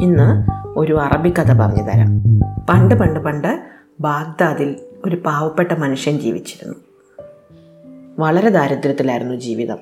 ഇന്ന് 0.00 0.46
ഒരു 0.78 0.98
അറബി 0.98 1.30
കഥ 1.30 1.52
പറഞ്ഞു 1.52 1.82
തരാം. 1.82 2.24
പണ്ട് 2.70 2.94
പണ്ട് 2.94 3.20
പണ്ട് 3.20 3.62
ബാഗ്ദാദിൽ 4.00 4.76
ഒരു 5.04 5.16
പാവപ്പെട്ട 5.16 5.72
മനുഷ്യൻ 5.72 6.18
ജീവിച്ചിരുന്നു. 6.18 6.74
വളരെ 8.18 8.48
ദാരിദ്ര്യത്തിലായിരുന്നു 8.48 9.34
ജീവിതം. 9.34 9.78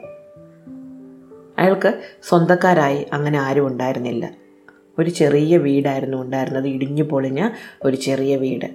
അയാൾക്ക് 1.59 2.03
സ്വന്തക്കാരായി 2.29 3.07
അങ്ങനെ 3.13 3.39
ആരും 3.39 3.67
ഉണ്ടായിരുന്നില്ല. 3.67 4.31
ഒരു 4.99 5.11
ചെറിയ 5.11 5.57
വീടായിരുന്നു 5.57 6.17
ഉണ്ടായിരുന്നത് 6.17 6.69
ഇടിഞ്ഞു 6.69 7.03
പൊളിഞ്ഞ 7.03 7.49
ഒരു 7.83 7.97
ചെറിയ 7.97 8.37
വീട്. 8.37 8.67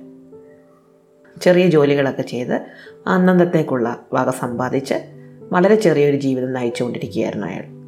ചെറിയ 1.41 1.69
ജോലികളൊക്കെ 1.69 2.21
ചെയ്ത് 2.21 2.65
അന്നന്നത്തേക്കുള്ള 3.07 3.99
വക 4.13 4.29
സമ്പാദിച്ച് 4.29 4.93
വളരെ 5.51 5.75
ചെറിയൊരു 5.75 6.17
ജീവിതം 6.17 6.53
നയിച്ചുകൊണ്ടിരിക്കുകയായിരുന്നു 6.53 7.47
അയാൾ. 7.47 7.82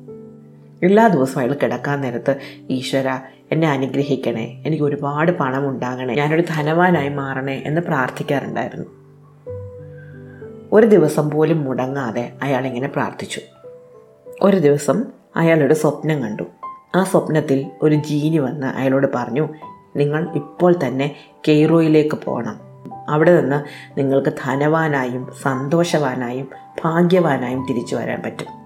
എല്ലാ 0.84 1.08
ദിവസവും 1.08 1.44
അയാൾ 1.44 1.54
കിടക്കാൻ 1.54 2.02
നേരത്ത് 2.02 2.40
ഈശ്വര 2.70 3.20
എന്നെ 3.52 3.70
അനുഗ്രഹിക്കണേ. 3.70 4.64
എനിക്ക് 4.66 4.84
ഒരുപാട് 4.84 5.32
പണം 5.32 5.70
ഉണ്ടാകണേ 5.70 6.16
ഞാനൊരു 6.16 6.44
ധനവാനായി 6.50 7.10
മാറണേ 7.10 7.64
എന്ന് 7.66 7.82
പ്രാർത്ഥിക്കാറുണ്ടായിരുന്നു. 7.82 8.86
ഒരു 10.72 10.88
ദിവസം 10.88 11.30
പോലും 11.30 11.64
മുടങ്ങാതെ 11.64 12.34
അയാൾ 12.44 12.66
ഇങ്ങനെ 12.66 12.88
പ്രാർത്ഥിച്ചു. 12.88 13.42
ഒരു 14.42 14.58
ദിവസം 14.58 15.04
അയാളൊരു 15.36 15.74
സ്വപ്നം 15.74 16.22
കണ്ടു. 16.22 16.44
ആ 16.96 17.04
സ്വപ്നത്തിൽ 17.04 17.72
ഒരു 17.82 17.96
ജീനി 17.96 18.38
വന്ന് 18.38 18.68
അയാളോട് 18.68 19.08
പറഞ്ഞു 19.16 19.50
നിങ്ങൾ 19.96 20.30
ഇപ്പോൾ 20.36 20.76
തന്നെ 20.86 21.16
കെയ്റോയിലേക്ക് 21.48 22.16
പോകണം. 22.16 22.60
അവിടെ 23.10 23.42
നിന്ന് 23.42 23.64
നിങ്ങൾക്ക് 23.98 24.34
ധനവാനായും 24.44 25.32
സന്തോഷവാനായും 25.42 26.50
ഭാഗ്യവാനായും 26.86 27.66
തിരിച്ചു 27.70 27.96
വരാൻ 27.96 28.22
പറ്റും. 28.26 28.65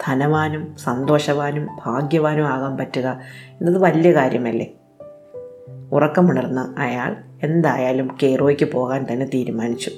ധനവാനും 0.00 0.76
സന്തോഷവാനും 0.76 1.68
ഭാഗ്യവാനും 1.84 2.46
ആകാൻ 2.46 2.76
പറ്റുക 2.76 3.20
എന്നത് 3.60 3.78
വലിയ 3.78 4.14
കാര്യമല്ലേ? 4.14 4.72
ഉറക്കമുണർന്ന 5.92 6.74
അയാൾ 6.78 7.16
എന്തായാലും 7.42 8.16
കെയ്റോയ്ക്ക് 8.22 8.72
പോകാൻ 8.72 9.06
തന്നെ 9.12 9.26
തീരുമാനിച്ചു. 9.26 9.90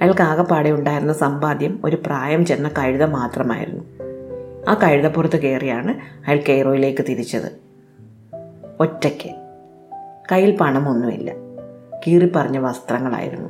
അയാൾക്ക് 0.00 0.22
ആകെപ്പാടെ 0.22 0.70
ഉണ്ടായിരുന്ന 0.70 1.12
സമ്പാദ്യം 1.12 1.80
ഒരു 1.84 1.96
പ്രായം 2.06 2.46
ചെന്ന 2.46 2.70
കഴുത 2.78 3.04
മാത്രമായിരുന്നു. 3.04 3.84
ആ 4.68 4.74
കഴുതപ്പുറത്ത് 4.74 5.36
കയറിയാണ് 5.36 5.90
അയാൾ 6.26 6.40
കെയ്റോയിലേക്ക് 6.48 7.02
തിരിച്ചത്. 7.08 7.52
ഒറ്റയ്ക്ക്. 8.80 9.30
കയ്യിൽ 10.32 10.56
പണമൊന്നുമില്ല. 10.56 11.32
കീറിപ്പറഞ്ഞ 12.06 12.58
വസ്ത്രങ്ങളായിരുന്നു. 12.58 13.48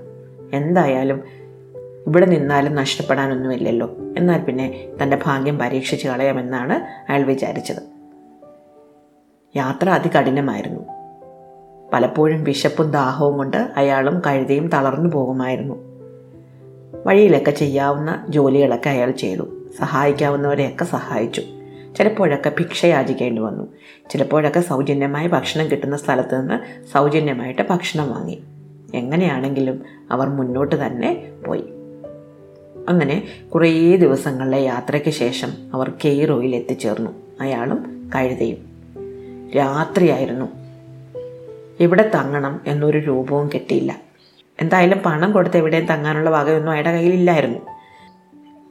എന്തായാലും 0.56 1.22
ഇവിടെ 2.06 2.26
നിന്നാലും 2.26 2.74
നഷ്ടപ്പെടാനൊന്നുമില്ലല്ലോ. 2.74 3.96
എന്നാൽ 4.18 4.40
പിന്നെ 4.40 4.88
തന്റെ 5.02 5.18
ഭാഗ്യം 5.26 5.58
പരീക്ഷിച്ച് 5.58 6.08
കളയാമെന്നാണ് 6.08 6.72
അയാൾ 7.12 7.22
വിചാരിച്ചത്. 7.22 7.94
യാത്ര 9.56 9.88
അതികഠിനമായിരുന്നു. 9.88 10.80
പലപ്പോഴും 11.92 12.44
വിശപ്പും 12.44 12.90
ദാഹവും 12.90 13.36
കൊണ്ട് 13.36 13.56
അയാളും 13.76 14.22
കഴുതയും 14.26 14.68
തളർന്നു 14.68 15.10
പോകുമായിരുന്നു. 15.10 15.74
വഴിയിലൊക്കെ 17.06 17.50
ചെയ്യാവുന്ന 17.50 18.26
ജോലികളൊക്കെ 18.28 18.90
അയാൾ 18.90 19.10
ചെയ്തു. 19.10 19.68
സഹായിക്കാവുന്നവരെയൊക്കെ 19.78 20.84
സഹായിച്ചു. 20.84 21.42
ചിലപ്പോഴൊക്കെ 21.96 22.48
ഭിക്ഷ 22.48 22.84
യാചിക്കേണ്ടി 22.84 23.42
വന്നു. 23.42 23.66
ചിലപ്പോഴൊക്കെ 24.10 24.60
സൗജന്യമായി 24.60 25.28
ഭക്ഷണം 25.28 25.70
കിട്ടുന്ന 25.70 25.96
സ്ഥലത്ത് 25.96 26.40
നിന്ന് 26.40 26.84
സൗജന്യമായിട്ട് 26.92 27.62
ഭക്ഷണം 27.70 28.10
വാങ്ങി. 28.10 28.44
എങ്ങനെയാണെങ്കിലും 28.94 29.82
അവർ 30.10 30.28
മുന്നോട്ട് 30.28 30.86
തന്നെ 30.86 31.30
പോയി. 31.46 31.73
അങ്ങനെ 32.88 33.22
കുറേ 33.54 33.96
ദിവസങ്ങളിലെ 33.96 34.62
യാത്രയ്ക്ക് 34.62 35.10
ശേഷം 35.10 35.52
അവർ 35.74 35.92
കെയ്റോയിൽ 36.04 36.56
എത്തിച്ചേർന്നു 36.56 37.10
അയാളും 37.40 38.10
കഴുതയും. 38.14 38.74
രാത്രിയായിരുന്നു. 39.56 40.46
ഇവിടെ 41.80 42.10
തങ്ങണം 42.14 42.60
എന്നൊരു 42.66 42.98
രൂപവും 42.98 43.50
കിട്ടിയില്ല. 43.54 43.96
എന്തായാലും 44.60 44.98
പണം 44.98 45.32
കൊടുത്ത് 45.32 45.56
എവിടെയും 45.56 45.86
തങ്ങാനുള്ള 45.86 46.30
വകയൊന്നും 46.30 46.72
അയാളുടെ 46.72 46.92
കയ്യിലില്ലായിരുന്നു. 46.92 47.58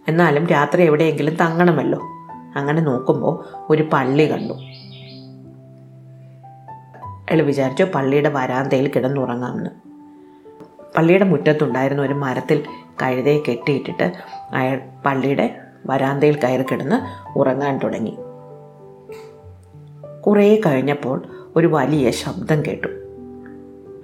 എന്നാലും 0.07 0.47
രാത്രി 0.47 0.83
എവിടെയെങ്കിലും 0.83 1.35
തങ്ങണമല്ലോ. 1.35 1.99
അങ്ങനെ 2.55 2.81
നോക്കുമ്പോൾ 2.81 3.45
ഒരു 3.69 3.89
പള്ളി 3.93 4.31
കണ്ടു. 4.31 4.53
അയാൾ 7.31 7.41
വിചാരിച്ചു 7.41 7.83
പള്ളിയുടെ 7.83 8.29
വരാന്തയിൽ 8.29 8.91
കിടന്നുറങ്ങാമെന്ന്. 8.95 9.69
പള്ളിയുടെ 10.97 11.23
മുറ്റത്തുണ്ടായിരുന്ന 11.23 12.01
ഒരു 12.01 12.13
മരത്തിൽ 12.13 12.63
കഴുതയെ 13.01 13.39
കെട്ടിയിട്ടിട്ട് 13.49 14.13
അയാൾ 14.51 14.81
പള്ളിയുടെ 15.05 15.59
വരാന്തയിൽ 15.85 16.39
കയറി 16.39 16.63
കിടന്ന് 16.63 16.97
ഉറങ്ങാൻ 17.37 17.79
തുടങ്ങി. 17.83 18.17
കുറേ 20.21 20.61
കഴിഞ്ഞപ്പോൾ 20.65 21.23
ഒരു 21.55 21.67
വലിയ 21.67 22.11
ശബ്ദം 22.11 22.61
കേട്ടു. 22.61 22.87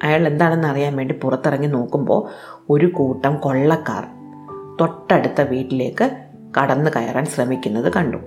അയാൾ 0.04 0.28
എന്താണെന്ന് 0.28 0.68
അറിയാൻ 0.68 0.96
വേണ്ടി 0.96 1.14
പുറത്തിറങ്ങി 1.14 1.68
നോക്കുമ്പോൾ 1.68 2.30
ഒരു 2.70 2.86
കൂട്ടം 2.86 3.38
കൊള്ളക്കാർ 3.38 4.08
തൊട്ടടുത്ത 4.82 5.42
വീട്ടിലേക്ക് 5.42 6.18
കടന്നു 6.62 6.92
കയറാൻ 6.96 7.26
ശ്രമിക്കുന്നത് 7.26 7.94
കണ്ടു. 7.94 8.18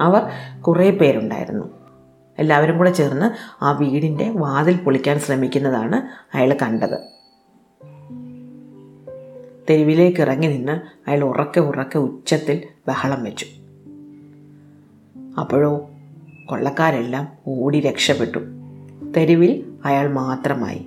അവർ 0.00 0.22
കുറേ 0.60 0.90
പേരുണ്ടായിരുന്നു. 0.90 1.64
എല്ലാവരും 2.38 2.78
കൂടെ 2.78 2.90
ചേർന്ന് 2.90 3.64
ആ 3.64 3.70
വീടിന്റെ 3.72 4.30
വാതിൽ 4.30 4.76
പൊളിക്കാൻ 4.76 5.18
ശ്രമിക്കുന്നതാണ് 5.18 5.96
അയാൾ 6.36 6.56
കണ്ടത്. 6.62 7.19
തെരുവിലേക്ക് 9.70 10.20
ഇറങ്ങി 10.20 10.46
നിന്ന് 10.46 11.08
അയാൾ 11.10 11.24
ഉറക്കെ 11.24 11.60
ഉറക്കെ 11.60 11.98
ഉച്ചത്തിൽ 11.98 12.62
ബഹളം 12.88 13.24
വെച്ചു. 13.24 13.46
അപ്പോഴോ 15.40 15.90
കൊള്ളക്കാരെല്ലാം 16.46 17.28
ഓടി 17.46 17.80
രക്ഷപ്പെട്ടു. 17.80 18.38
തെരുവിൽ 19.16 19.72
അയാൾ 19.84 20.12
മാത്രമായി. 20.12 20.86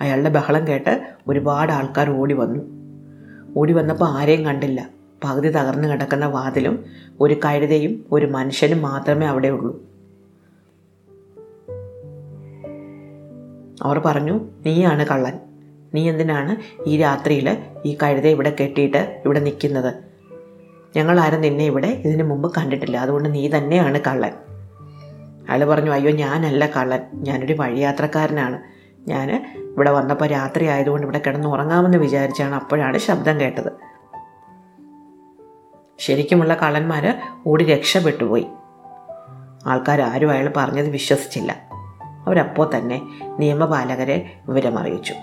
അയാളുടെ 0.00 0.28
ബഹളം 0.28 0.66
കേട്ട് 0.66 1.14
ഒരുപാട് 1.28 1.72
ആൾക്കാർ 1.72 2.10
ഓടി 2.10 2.34
വന്നു. 2.34 2.60
ഓടി 3.56 3.72
വന്നപ്പോൾ 3.72 4.08
ആരെയും 4.08 4.44
കണ്ടില്ല. 4.44 4.88
പകുതി 5.24 5.48
തകർന്നു 5.48 5.88
കിടക്കുന്ന 5.88 6.26
വാതിലും 6.26 6.84
ഒരു 7.20 7.34
കഴുതയും 7.34 8.04
ഒരു 8.12 8.26
മനുഷ്യനും 8.26 8.82
മാത്രമേ 8.82 9.26
അവിടെ 9.26 9.48
ഉള്ളൂ. 9.48 9.82
അവർ 13.82 13.98
പറഞ്ഞു 13.98 14.40
നീയാണ് 14.66 15.06
കള്ളൻ. 15.06 15.53
നീ 15.94 16.10
എന്തിനാണ് 16.10 16.56
ഈ 16.86 16.96
രാത്രിയിൽ 16.96 17.58
ഈ 17.86 17.98
കഴുത 18.02 18.26
ഇവിടെ 18.26 18.56
കെട്ടിയിട്ട് 18.60 19.22
ഇവിടെ 19.24 19.40
നിൽക്കുന്നത് 19.40 19.94
ഞങ്ങളാരും 20.96 21.40
നിന്നെ 21.40 21.64
ഇവിടെ 21.64 21.86
ഇതിനു 21.86 22.24
മുമ്പ് 22.24 22.54
കണ്ടിട്ടില്ല. 22.54 22.96
അതുകൊണ്ട് 22.96 23.34
നീ 23.34 23.48
തന്നെയാണ് 23.48 24.00
കള്ളൻ. 24.06 24.32
അയാൾ 25.48 25.64
പറഞ്ഞു 25.64 25.90
അയ്യോ 25.90 26.10
ഞാനല്ല 26.10 26.66
കള്ളൻ. 26.66 27.00
ഞാനൊരു 27.14 27.52
വഴിയാത്രക്കാരനാണ്. 27.52 28.62
ഞാൻ 29.08 29.56
ഇവിടെ 29.58 29.90
വന്നപ്പോൾ 29.90 30.26
രാത്രി 30.26 30.66
ആയതുകൊണ്ട് 30.66 31.06
ഇവിടെ 31.06 31.20
കിടന്ന് 31.26 31.48
ഉറങ്ങാമെന്ന് 31.48 31.98
വിചാരിച്ചാണ് 31.98 32.54
അപ്പോഴാണ് 32.54 32.98
ശബ്ദം 32.98 33.40
കേട്ടത്. 33.40 33.72
ശരിക്കുമുള്ള 35.98 36.54
കള്ളന്മാർ 36.54 37.14
ഓടി 37.46 37.64
രക്ഷപ്പെട്ടുപോയി. 37.64 38.46
ആൾക്കാർ 39.66 40.00
ആരും 40.00 40.30
അയാൾ 40.30 40.52
പറഞ്ഞത് 40.56 40.88
വിശ്വസിച്ചില്ല. 40.88 41.56
അവരപ്പോൾ 42.26 42.76
തന്നെ 42.76 43.02
നിയമപാലകരെ 43.38 44.32
വിവരമറിയിച്ചു. 44.48 45.14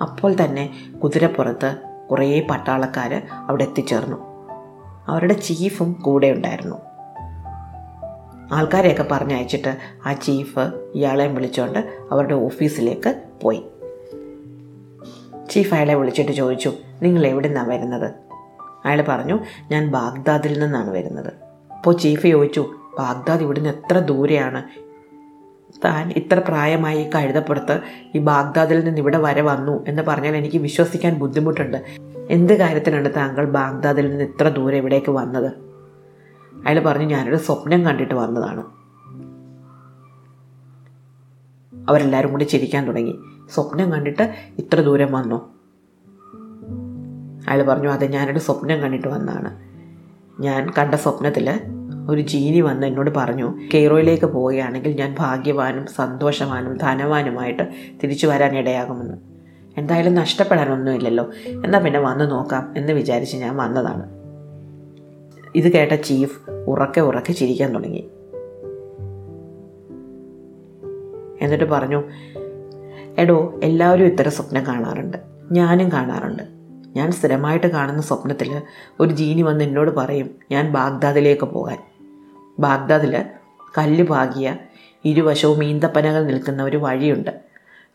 അപ്പോൾ 0.00 0.36
തന്നെ 0.44 0.92
കുതിരപ്പുറത്ത് 1.04 1.76
കുറേ 2.10 2.46
പട്ടാളക്കാർ 2.50 3.22
അവിടെ 3.32 3.64
എത്തിച്ചേർന്നു. 3.64 4.16
അവരുടെ 5.08 5.32
ചീഫും 5.32 5.92
കൂടെ 5.92 6.26
ഉണ്ടായിരുന്നു. 6.26 6.76
ആൾക്കാരെയൊക്കെ 8.52 9.06
പറഞ്ഞയച്ചിട്ട് 9.10 9.76
ആ 10.06 10.12
ചീഫ് 10.12 10.58
ഇയാളെയും 10.94 11.34
വിളിച്ചുകൊണ്ട് 11.34 11.78
അവരുടെ 12.10 12.34
ഓഫീസിലേക്ക് 12.34 13.22
പോയി. 13.42 13.62
ചീഫ് 15.50 15.74
അയാളെ 15.74 15.94
വിളിച്ചിട്ട് 15.94 16.32
ചോദിച്ചു 16.32 16.72
നിങ്ങൾ 17.02 17.26
എവിടെ 17.26 17.48
നിന്നാണ് 17.48 17.68
വരുന്നത്? 17.68 18.10
അയാൾ 18.84 19.04
പറഞ്ഞു 19.08 19.38
ഞാൻ 19.70 19.90
ബാഗ്ദാദിൽ 19.90 20.60
നിന്നാണ് 20.60 20.90
വരുന്നത്. 20.90 21.32
അപ്പോൾ 21.72 21.94
ചീഫ് 21.94 22.26
ചോദിച്ചു 22.26 22.70
ബാഗ്ദാദ് 22.98 23.42
ഇവിടുന്ന് 23.42 23.70
എത്ര 23.70 23.98
ദൂരെയാണ്? 23.98 24.87
താൻ 25.84 26.12
ഇത്ര 26.16 26.42
പ്രായമായി 26.48 27.10
കഴുതപ്പുറത്ത് 27.14 27.80
ഈ 28.14 28.18
ബാഗ്ദാദിൽ 28.18 28.84
നിന്ന് 28.84 28.98
ഇവിടെ 28.98 29.18
വരെ 29.18 29.42
വന്നു 29.42 29.84
എന്ന് 29.88 30.02
പറഞ്ഞാൽ 30.02 30.36
എനിക്ക് 30.36 30.58
വിശ്വസിക്കാൻ 30.58 31.14
ബുദ്ധിമുട്ടുണ്ട്. 31.14 31.84
എന്ത് 32.30 32.58
കാര്യത്തിനാണ് 32.58 33.14
താങ്കൾ 33.16 33.50
ബാഗ്ദാദിൽ 33.50 34.10
നിന്ന് 34.10 34.24
ഇത്ര 34.24 34.48
ദൂരെ 34.48 34.76
ഇവിടേക്ക് 34.76 35.10
വന്നത്? 35.10 35.52
അയാൾ 36.66 36.80
പറഞ്ഞു 36.80 37.06
ഞാനൊരു 37.06 37.36
സ്വപ്നം 37.36 37.84
കണ്ടിട്ട് 37.84 38.14
വന്നതാണ്. 38.14 38.64
അവരെല്ലാവരും 41.88 42.30
കൂടി 42.30 42.44
ചിരിക്കാൻ 42.44 42.86
തുടങ്ങി. 42.86 43.18
സ്വപ്നം 43.54 43.92
കണ്ടിട്ട് 43.92 44.34
ഇത്ര 44.58 44.80
ദൂരം 44.80 45.12
വന്നു? 45.12 45.58
അയാൾ 47.50 47.62
പറഞ്ഞു 47.62 47.88
അതെ 47.88 48.06
ഞാനൊരു 48.06 48.38
സ്വപ്നം 48.38 48.80
കണ്ടിട്ട് 48.80 49.08
വന്നതാണ്. 49.08 49.68
ഞാൻ 50.42 50.70
കണ്ട 50.78 50.94
സ്വപ്നത്തിൽ 50.94 51.60
ഒരു 52.08 52.20
ജീനി 52.20 52.60
വന്ന് 52.60 52.86
എന്നോട് 52.86 53.10
പറഞ്ഞു 53.16 53.54
കെയ്റോയിലേക്ക് 53.74 54.24
പോവുകയാണെങ്കിൽ 54.24 54.92
ഞാൻ 54.92 55.16
ഭാഗ്യവാനും 55.18 55.86
സന്തോഷവാനും 55.86 56.76
ധനവാനുമായിട്ട് 56.76 57.62
തിരിച്ചു 58.04 58.26
വരാൻ 58.26 58.58
ഇടയാകുമെന്ന്. 58.58 59.14
എന്തായാലും 59.78 60.14
നഷ്ടപ്പെടാനൊന്നുമില്ലല്ലോ. 60.14 61.30
എന്നാൽ 61.46 61.82
പിന്നെ 61.82 62.00
വന്ന് 62.00 62.30
നോക്കാം 62.30 62.74
എന്ന് 62.76 62.92
വിചാരിച്ച് 62.92 63.36
ഞാൻ 63.36 63.56
വന്നതാണ്. 63.56 64.18
ഇത് 65.54 65.72
കേട്ട 65.72 65.92
ചീഫ് 65.92 66.50
ഉറക്കെ 66.50 67.00
ഉറക്കെ 67.00 67.32
ചിരിക്കാൻ 67.32 67.74
തുടങ്ങി. 67.74 68.08
എന്നിട്ട് 71.42 71.64
പറഞ്ഞു 71.64 72.02
എടോ 73.18 73.60
എല്ലാവരും 73.62 74.04
ഇത്തരം 74.04 74.30
സ്വപ്നം 74.30 74.66
കാണാറുണ്ട്. 74.66 75.16
ഞാനും 75.52 75.92
കാണാറുണ്ട്. 75.92 76.42
ഞാൻ 76.96 77.12
സ്ഥിരമായിട്ട് 77.12 77.66
കാണുന്ന 77.66 78.02
സ്വപ്നത്തിൽ 78.02 78.62
ഒരു 79.00 79.12
ജീനി 79.12 79.42
വന്ന് 79.42 79.64
എന്നോട് 79.64 79.90
പറയും 79.90 80.30
ഞാൻ 80.50 80.72
ബാഗ്ദാദിലേക്ക് 80.72 81.44
പോകാൻ. 81.44 81.87
ബാഗ്ദാദിൽ 82.58 83.24
കല്ല് 83.78 84.04
പാകിയ 84.04 84.56
ഇരുവശവും 85.04 85.64
ഈന്തപ്പനകൾ 85.64 86.24
നിൽക്കുന്ന 86.24 86.62
ഒരു 86.62 86.76
വഴിയുണ്ട്. 86.76 87.30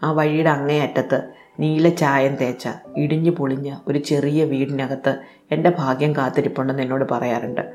ആ 0.04 0.12
വഴിയുടെ 0.12 0.50
അങ്ങേയറ്റത്ത് 0.50 1.24
നീല 1.60 1.90
ചായം 1.90 2.36
തേച്ച 2.36 2.70
ഇടിഞ്ഞു 2.98 3.32
പൊളിഞ്ഞ 3.32 3.76
ഒരു 3.88 4.00
ചെറിയ 4.00 4.44
വീടിനകത്ത് 4.44 5.18
എന്റെ 5.52 5.72
ഭാഗ്യം 5.80 6.16
കാത്തിരിപ്പുണ്ടെന്ന് 6.16 6.84
എന്നോട് 6.84 7.06
പറയാറുണ്ട്. 7.12 7.74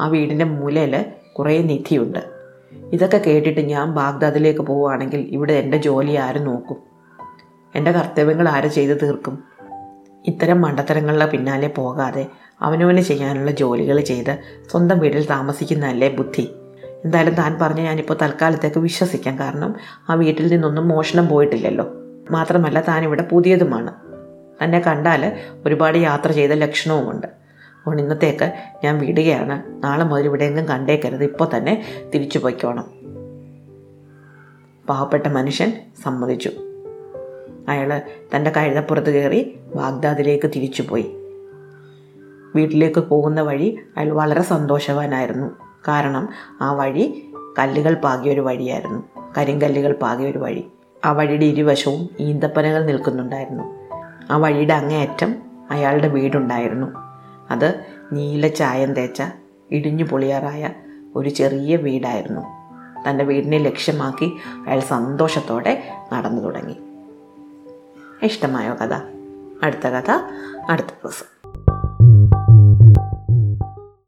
ആ 0.00 0.08
വീടിന്റെ 0.08 0.44
മൂലയിൽ 0.44 1.04
കുറേ 1.32 1.62
നിധിയുണ്ട്. 1.62 2.18
ഇതൊക്കെ 2.92 3.16
കേട്ടിട്ട് 3.16 3.60
ഞാൻ 3.60 3.92
ബാഗ്ദാദിലേക്ക് 3.92 4.60
പോവുകയാണെങ്കിൽ 4.60 5.20
ഇവിടെ 5.20 5.52
എന്റെ 5.52 5.76
ജോലി 5.76 6.12
ആര് 6.12 6.46
നോക്കും? 6.46 6.76
എന്റെ 7.74 7.92
കർത്തവ്യങ്ങൾ 7.92 8.48
ആര് 8.48 8.68
ചെയ്തു 8.68 8.92
തീർക്കും? 8.92 9.44
ഇത്തരം 10.26 10.62
മണ്ടത്തരങ്ങളുടെ 10.62 11.26
പിന്നാലെ 11.26 11.68
പോകാതെ 11.68 12.26
അവനവന് 12.60 13.00
ചെയ്യാനുള്ള 13.00 13.50
ജോലികൾ 13.50 14.00
ചെയ്ത് 14.00 14.38
സ്വന്തം 14.70 14.98
വീട്ടിൽ 14.98 15.26
താമസിക്കുന്നതല്ലേ 15.26 16.16
ബുദ്ധി. 16.16 16.54
എന്തായാലും 17.04 17.34
താൻ 17.34 17.58
പറഞ്ഞ് 17.58 17.80
ഞാനിപ്പോൾ 17.80 18.16
തൽക്കാലത്തേക്ക് 18.22 18.78
വിശ്വസിക്കാം. 18.78 19.38
കാരണം 19.38 19.74
ആ 20.10 20.14
വീട്ടിൽ 20.14 20.46
നിന്നൊന്നും 20.46 20.88
മോഷണം 20.88 21.28
പോയിട്ടില്ലല്ലോ. 21.28 21.86
മാത്രമല്ല 22.30 22.80
താൻ 22.80 23.04
ഇവിടെ 23.04 23.22
പുതിയതുമാണ്. 23.22 23.94
തന്നെ 24.64 24.80
കണ്ടാൽ 24.80 25.36
ഒരുപാട് 25.66 25.98
യാത്ര 25.98 26.32
ചെയ്ത 26.32 26.50
ലക്ഷണവുമുണ്ട്. 26.50 27.26
അതുകൊണ്ട് 27.26 28.02
ഇന്നത്തേക്ക് 28.02 28.52
ഞാൻ 28.84 28.98
വിടുകയാണ്. 28.98 29.84
നാളെ 29.84 30.04
മുതൽ 30.04 30.24
ഇവിടെയെങ്കിലും 30.24 30.66
കണ്ടേക്കരുത്. 30.66 31.24
ഇപ്പോൾ 31.24 31.48
തന്നെ 31.56 31.84
തിരിച്ചു 32.14 32.38
പോയിക്കോണം. 32.38 32.84
പാവപ്പെട്ട 34.88 35.26
മനുഷ്യൻ 35.26 35.72
സമ്മതിച്ചു. 36.02 36.50
അയാൾ 37.68 38.02
തന്റെ 38.36 38.52
കഴുതപ്പുറത്ത് 38.56 39.10
കയറി 39.10 39.58
ബാഗ്ദാദിലേക്ക് 39.74 40.46
തിരിച്ചുപോയി. 40.46 41.16
വീട്ടിലേക്ക് 42.54 43.00
പോകുന്ന 43.00 43.40
വഴി 43.40 43.78
അയാൾ 43.96 44.12
വളരെ 44.12 44.42
സന്തോഷവാനായിരുന്നു. 44.42 45.46
കാരണം 45.88 46.28
ആ 46.60 46.72
വഴി 46.72 47.32
കല്ലുകൾ 47.58 47.94
പാകിയ 47.94 48.32
ഒരു 48.32 48.40
വഴിയായിരുന്നു. 48.40 49.02
കരിങ്കല്ലുകൾ 49.38 49.92
പാകിയ 49.92 50.30
ഒരു 50.30 50.38
വഴി. 50.38 50.66
ആ 51.04 51.12
വഴിയുടെ 51.12 51.44
ഇരുവശവും 51.44 52.08
ഈന്തപ്പനകൾ 52.20 52.86
നിൽക്കുന്നുണ്ടായിരുന്നു. 52.86 53.64
ആ 54.30 54.36
വഴിയുടെ 54.36 54.74
അങ്ങേയറ്റം 54.74 55.34
അയാളുടെ 55.70 56.08
വീടുണ്ടായിരുന്നു. 56.08 56.86
അത് 57.50 57.84
നീല 58.12 58.48
ചായം 58.48 58.94
തേച്ച 58.94 59.22
ഇടിഞ്ഞു 59.70 60.04
പൊളിയാറായ 60.04 60.70
ഒരു 61.16 61.28
ചെറിയ 61.28 61.76
വീടായിരുന്നു. 61.76 62.40
തന്റെ 63.08 63.24
വീടിനെ 63.24 63.58
ലക്ഷ്യമാക്കി 63.58 64.36
അയാൾ 64.66 64.80
സന്തോഷത്തോടെ 64.80 65.88
നടന്നു 66.12 66.42
തുടങ്ങി. 66.42 66.76
ഇഷ്ടമായോ 68.22 68.74
കഥ? 68.74 68.94
അടുത്ത 69.62 69.86
കഥ 69.86 70.10
അടുത്ത 70.70 70.86
ദിവസം. 70.86 71.53